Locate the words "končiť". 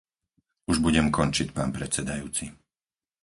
1.19-1.47